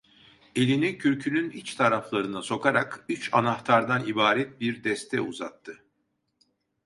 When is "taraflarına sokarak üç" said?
1.75-3.29